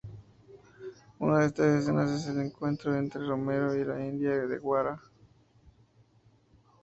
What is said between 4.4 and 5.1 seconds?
de guara.